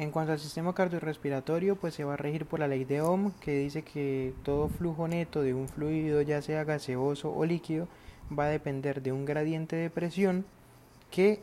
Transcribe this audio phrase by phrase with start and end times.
[0.00, 3.32] En cuanto al sistema cardiorrespiratorio, pues se va a regir por la ley de Ohm,
[3.32, 7.86] que dice que todo flujo neto de un fluido, ya sea gaseoso o líquido,
[8.32, 10.46] va a depender de un gradiente de presión
[11.10, 11.40] que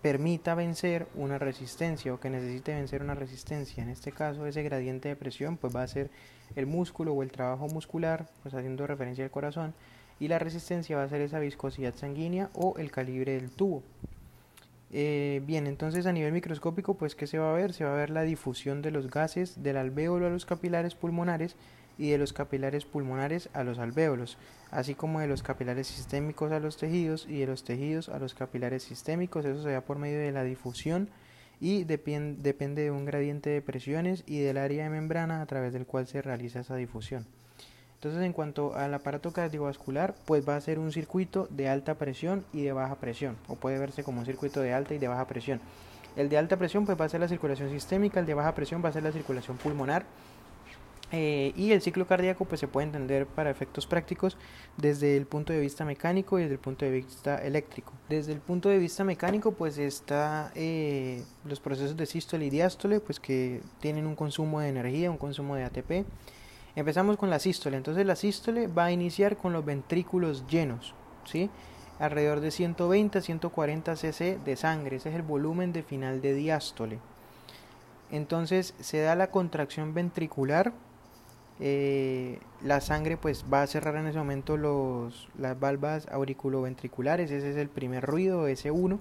[0.00, 3.82] permita vencer una resistencia o que necesite vencer una resistencia.
[3.82, 6.08] En este caso, ese gradiente de presión pues va a ser
[6.54, 9.74] el músculo o el trabajo muscular, pues haciendo referencia al corazón,
[10.18, 13.82] y la resistencia va a ser esa viscosidad sanguínea o el calibre del tubo.
[14.98, 17.74] Eh, bien, entonces a nivel microscópico, pues ¿qué se va a ver?
[17.74, 21.54] Se va a ver la difusión de los gases del alvéolo a los capilares pulmonares
[21.98, 24.38] y de los capilares pulmonares a los alvéolos,
[24.70, 28.32] así como de los capilares sistémicos a los tejidos y de los tejidos a los
[28.32, 29.44] capilares sistémicos.
[29.44, 31.10] Eso se da por medio de la difusión
[31.60, 35.84] y depende de un gradiente de presiones y del área de membrana a través del
[35.84, 37.26] cual se realiza esa difusión.
[38.06, 42.44] Entonces, en cuanto al aparato cardiovascular, pues va a ser un circuito de alta presión
[42.52, 45.26] y de baja presión, o puede verse como un circuito de alta y de baja
[45.26, 45.60] presión.
[46.14, 48.80] El de alta presión pues va a ser la circulación sistémica, el de baja presión
[48.84, 50.06] va a ser la circulación pulmonar.
[51.10, 54.36] Eh, y el ciclo cardíaco pues se puede entender para efectos prácticos
[54.76, 57.92] desde el punto de vista mecánico y desde el punto de vista eléctrico.
[58.08, 63.00] Desde el punto de vista mecánico pues está eh, los procesos de sístole y diástole
[63.00, 66.06] pues que tienen un consumo de energía, un consumo de ATP
[66.76, 67.78] Empezamos con la sístole.
[67.78, 71.48] Entonces la sístole va a iniciar con los ventrículos llenos, ¿sí?
[71.98, 74.96] Alrededor de 120 a 140 cc de sangre.
[74.96, 76.98] Ese es el volumen de final de diástole.
[78.10, 80.74] Entonces se da la contracción ventricular.
[81.60, 87.30] Eh, la sangre pues va a cerrar en ese momento los, las valvas auriculoventriculares.
[87.30, 88.98] Ese es el primer ruido, S1.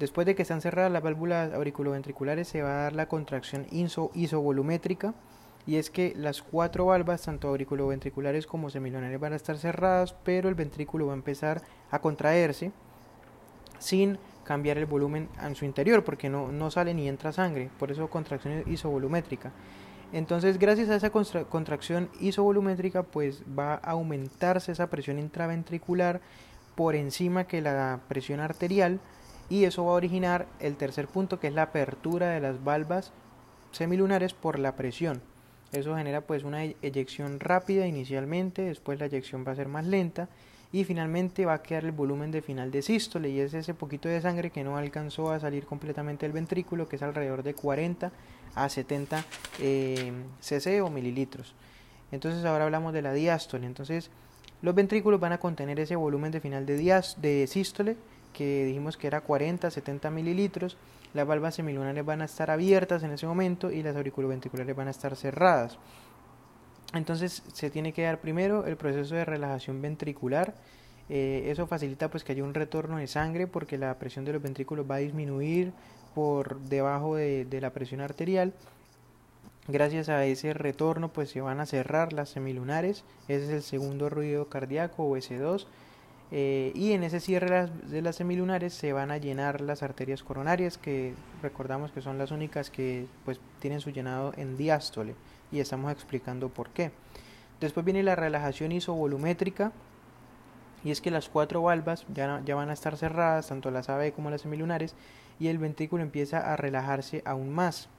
[0.00, 4.10] Después de que están cerradas las válvulas auriculoventriculares se va a dar la contracción iso,
[4.14, 5.14] isovolumétrica
[5.66, 10.48] y es que las cuatro valvas, tanto auriculoventriculares como semilunares, van a estar cerradas, pero
[10.48, 12.72] el ventrículo va a empezar a contraerse
[13.78, 17.90] sin cambiar el volumen en su interior, porque no, no sale ni entra sangre, por
[17.90, 19.52] eso contracción isovolumétrica.
[20.12, 26.20] Entonces, gracias a esa contracción isovolumétrica, pues va a aumentarse esa presión intraventricular
[26.74, 29.00] por encima que la presión arterial
[29.48, 33.12] y eso va a originar el tercer punto que es la apertura de las valvas
[33.70, 35.22] semilunares por la presión.
[35.72, 40.28] Eso genera pues una eyección rápida inicialmente, después la eyección va a ser más lenta
[40.70, 44.08] y finalmente va a quedar el volumen de final de sístole y es ese poquito
[44.08, 48.10] de sangre que no alcanzó a salir completamente del ventrículo que es alrededor de 40
[48.54, 49.24] a 70
[49.60, 51.54] eh, cc o mililitros.
[52.10, 53.66] Entonces ahora hablamos de la diástole.
[53.66, 54.10] Entonces
[54.62, 56.76] los ventrículos van a contener ese volumen de final de,
[57.18, 57.96] de sístole
[58.32, 60.76] que dijimos que era 40 70 mililitros,
[61.14, 64.92] las valvas semilunares van a estar abiertas en ese momento y las auriculoventriculares van a
[64.92, 65.78] estar cerradas.
[66.94, 70.54] Entonces se tiene que dar primero el proceso de relajación ventricular.
[71.08, 74.42] Eh, eso facilita pues que haya un retorno de sangre porque la presión de los
[74.42, 75.72] ventrículos va a disminuir
[76.14, 78.52] por debajo de, la presión arterial.
[79.68, 83.04] Gracias a ese retorno pues se van a cerrar las semilunares.
[83.28, 85.66] Ese es el segundo ruido cardíaco o S2
[86.34, 90.78] eh, y en ese cierre de las semilunares se van a llenar las arterias coronarias
[90.78, 91.12] que
[91.42, 95.14] recordamos que son las únicas que pues tienen su llenado en diástole
[95.52, 96.90] y estamos explicando por qué.
[97.60, 99.72] Después viene la relajación isovolumétrica
[100.84, 104.14] y es que las cuatro valvas ya, ya van a estar cerradas, tanto las AV
[104.14, 104.94] como las semilunares,
[105.38, 107.90] y el ventrículo empieza a relajarse aún más.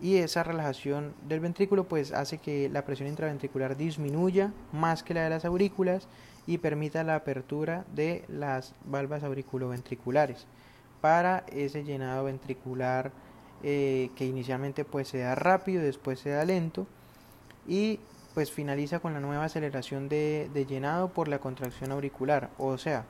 [0.00, 5.24] Y esa relajación del ventrículo pues hace que la presión intraventricular disminuya más que la
[5.24, 6.06] de las aurículas
[6.46, 10.46] y permita la apertura de las valvas auriculoventriculares.
[11.00, 13.12] Para ese llenado ventricular
[13.62, 16.86] eh, que inicialmente pues se da rápido, después se da lento
[17.66, 18.00] y
[18.34, 23.04] pues finaliza con la nueva aceleración de, llenado por la contracción auricular, o sea,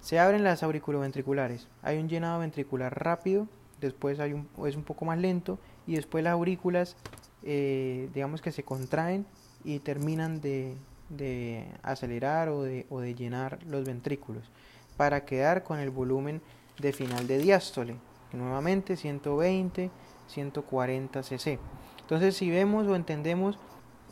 [0.00, 3.48] se abren las auriculoventriculares, hay un llenado ventricular rápido,
[3.80, 6.96] después hay un, es un poco más lento y después las aurículas
[7.42, 9.26] eh, digamos que se contraen
[9.62, 10.74] y terminan de,
[11.08, 14.50] de acelerar o de, o de llenar los ventrículos
[14.96, 16.40] para quedar con el volumen
[16.78, 17.96] de final de diástole,
[18.32, 19.90] nuevamente 120,
[20.28, 21.58] 140 cc.
[22.00, 23.58] Entonces, si vemos o entendemos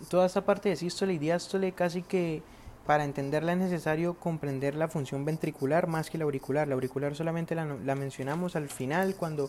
[0.09, 2.43] toda esta parte de sístole y diástole, casi que
[2.87, 6.69] para entenderla es necesario comprender la función ventricular más que la auricular.
[6.69, 9.49] La auricular solamente la, la mencionamos al final cuando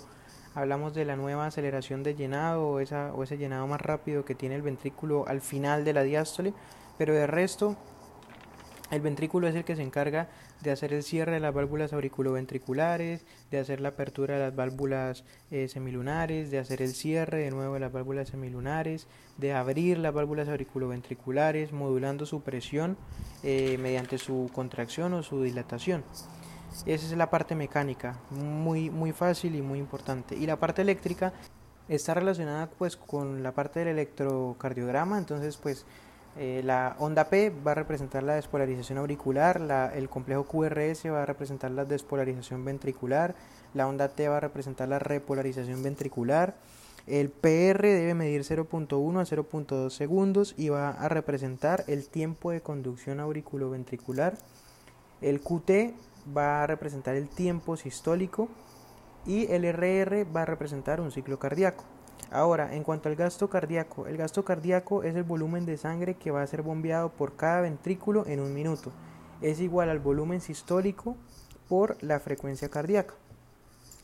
[0.54, 4.36] hablamos de la nueva aceleración de llenado o, esa, o ese llenado más rápido que
[4.36, 6.54] tiene el ventrículo al final de la diástole
[6.98, 7.76] pero de resto
[8.92, 10.30] el ventrículo es el que se encarga
[10.62, 15.24] de hacer el cierre de las válvulas auriculoventriculares, de hacer la apertura de las válvulas
[15.52, 19.08] eh, semilunares, de hacer el cierre de nuevo de las válvulas semilunares,
[19.38, 22.96] de abrir las válvulas auriculoventriculares, modulando su presión
[23.44, 26.04] eh, mediante su contracción o su dilatación.
[26.86, 30.36] Esa es la parte mecánica, muy, muy fácil y muy importante.
[30.36, 31.34] Y la parte eléctrica
[31.88, 35.86] está relacionada pues con la parte del electrocardiograma, entonces pues
[36.38, 41.26] eh, la onda P va a representar la despolarización auricular, el complejo QRS va a
[41.26, 43.36] representar la despolarización ventricular,
[43.74, 46.56] la onda T va a representar la repolarización ventricular,
[47.08, 52.62] el PR debe medir 0.1 a 0.2 segundos y va a representar el tiempo de
[52.62, 54.38] conducción auriculoventricular,
[55.22, 55.94] el QT
[56.36, 58.50] va a representar el tiempo sistólico,
[59.26, 61.84] y el RR va a representar un ciclo cardíaco.
[62.32, 66.32] Ahora, en cuanto al gasto cardíaco, el gasto cardíaco es el volumen de sangre que
[66.32, 68.92] va a ser bombeado por cada ventrículo en un minuto.
[69.42, 71.16] Es igual al volumen sistólico
[71.70, 73.14] por la frecuencia cardíaca.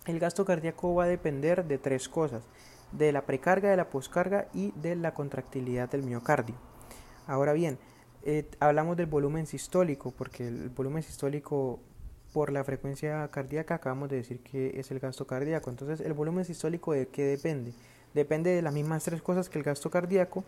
[0.06, 2.44] El gasto cardíaco va a depender de tres cosas,
[2.91, 6.56] de la precarga, de la poscarga y de la contractilidad del miocardio.
[7.27, 7.77] Ahora bien,
[8.23, 11.79] eh, hablamos del volumen sistólico, porque el volumen sistólico
[12.33, 15.69] por la frecuencia cardíaca acabamos de decir que es el gasto cardíaco.
[15.69, 17.73] Entonces, el volumen sistólico de qué depende?
[18.13, 20.44] Depende de las mismas tres cosas que el gasto cardíaco,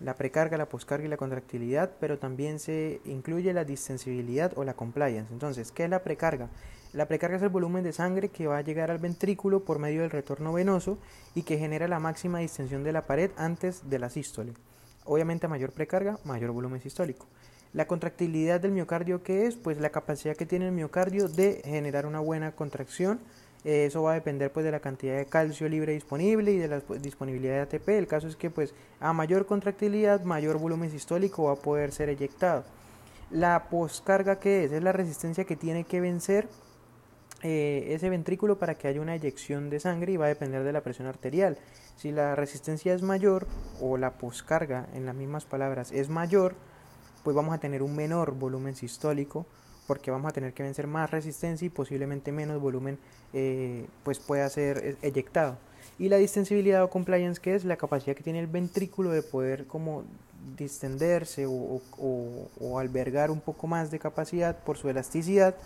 [0.00, 4.74] la precarga, la poscarga y la contractilidad, pero también se incluye la distensibilidad o la
[4.74, 5.32] compliance.
[5.32, 6.48] Entonces, ¿qué es la precarga?
[6.92, 10.02] La precarga es el volumen de sangre que va a llegar al ventrículo por medio
[10.02, 10.98] del retorno venoso
[11.34, 14.54] y que genera la máxima distensión de la pared antes de la sístole.
[15.04, 17.26] Obviamente a mayor precarga, mayor volumen sistólico.
[17.74, 19.56] La contractilidad del miocardio, ¿qué es?
[19.56, 23.20] Pues la capacidad que tiene el miocardio de generar una buena contracción.
[23.64, 26.68] Eh, eso va a depender pues de la cantidad de calcio libre disponible y de
[26.68, 27.88] la disponibilidad de ATP.
[27.88, 32.08] El caso es que pues a mayor contractilidad, mayor volumen sistólico va a poder ser
[32.08, 32.64] eyectado.
[33.30, 34.72] La poscarga, ¿qué es?
[34.72, 36.48] Es la resistencia que tiene que vencer
[37.42, 40.72] eh, ese ventrículo para que haya una eyección de sangre y va a depender de
[40.72, 41.58] la presión arterial.
[41.96, 43.46] Si la resistencia es mayor
[43.80, 46.54] o la poscarga, en las mismas palabras, es mayor,
[47.24, 49.46] pues vamos a tener un menor volumen sistólico
[49.88, 52.98] porque vamos a tener que vencer más resistencia y posiblemente menos volumen
[53.32, 55.56] eh, pues pueda ser e-, eyectado.
[55.98, 59.66] Y la distensibilidad o compliance que es la capacidad que tiene el ventrículo de poder
[59.66, 60.04] como
[60.56, 65.56] distenderse o, albergar un poco más de capacidad por su elasticidad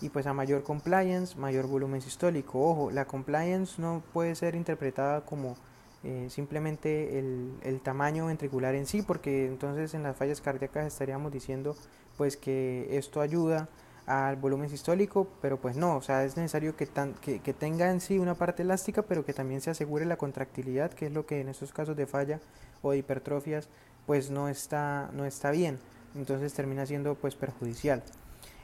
[0.00, 2.58] y pues a mayor compliance, mayor volumen sistólico.
[2.70, 5.56] Ojo, la compliance no puede ser interpretada como
[6.02, 11.30] eh, simplemente el, el, tamaño ventricular en sí, porque entonces en las fallas cardíacas estaríamos
[11.30, 11.76] diciendo
[12.20, 13.70] pues que esto ayuda
[14.04, 17.90] al volumen sistólico, pero pues no, o sea, es necesario que, tan, que, que, tenga
[17.90, 21.24] en sí una parte elástica, pero que también se asegure la contractilidad, que es lo
[21.24, 22.38] que en estos casos de falla
[22.82, 23.70] o de hipertrofias
[24.04, 25.78] pues no está, no está bien,
[26.14, 28.02] entonces termina siendo pues perjudicial.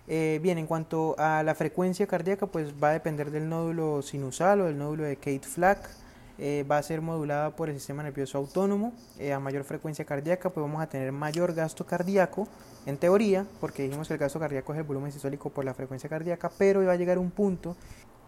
[0.07, 4.61] Eh, bien, en cuanto a la frecuencia cardíaca, pues va a depender del nódulo sinusal
[4.61, 5.89] o del nódulo de Kate-Flack.
[6.39, 8.93] Eh, va a ser modulada por el sistema nervioso autónomo.
[9.19, 12.47] Eh, a mayor frecuencia cardíaca, pues vamos a tener mayor gasto cardíaco,
[12.85, 16.09] en teoría, porque dijimos que el gasto cardíaco es el volumen sistólico por la frecuencia
[16.11, 17.77] cardíaca, pero va a llegar un punto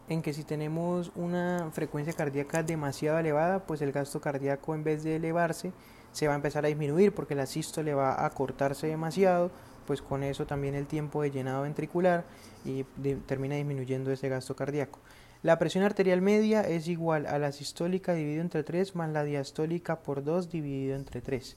[0.09, 5.03] en que si tenemos una frecuencia cardíaca demasiado elevada, pues el gasto cardíaco en vez
[5.03, 5.73] de elevarse,
[6.13, 9.51] se va a empezar a disminuir porque la sístole va a cortarse demasiado,
[9.87, 12.25] pues con eso también el tiempo de llenado ventricular
[12.65, 12.85] y
[13.27, 14.99] termina disminuyendo ese gasto cardíaco.
[15.43, 20.01] La presión arterial media es igual a la sistólica dividido entre 3 más la diastólica
[20.01, 21.57] por 2 dividido entre 3.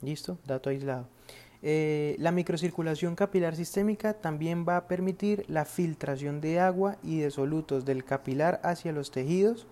[0.00, 0.38] ¿Listo?
[0.44, 1.06] Dato aislado.
[1.62, 7.30] Eh, la microcirculación capilar sistémica también va a permitir la filtración de agua y de
[7.30, 9.68] solutos del capilar hacia los tejidos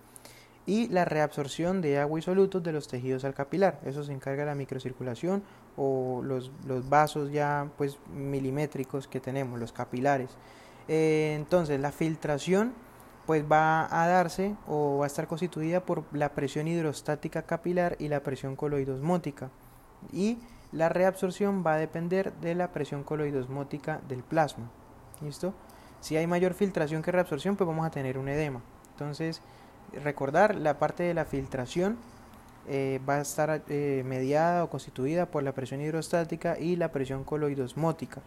[0.65, 3.81] y la reabsorción de agua y solutos de los tejidos al capilar.
[3.85, 5.43] Eso se encarga la microcirculación
[5.75, 6.51] o los,
[6.87, 10.29] vasos ya pues milimétricos que tenemos, los capilares.
[10.87, 12.73] Eh, entonces la filtración
[13.25, 18.07] pues va a darse o va a estar constituida por la presión hidrostática capilar y
[18.07, 19.49] la presión coloidosmótica.
[20.11, 20.39] Y
[20.71, 24.69] la reabsorción va a depender de la presión coloidosmótica del plasma.
[25.21, 25.53] ¿Listo?
[25.99, 28.61] Si hay mayor filtración que reabsorción, pues vamos a tener un edema.
[28.93, 29.41] Entonces,
[30.03, 31.97] recordar la parte de la filtración
[32.67, 37.23] eh, va a estar eh, mediada o constituida por la presión hidrostática y la presión
[37.23, 38.21] coloidosmótica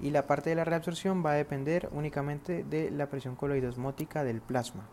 [0.00, 4.40] y la parte de la reabsorción va a depender únicamente de la presión coloidosmótica del
[4.40, 4.88] plasma.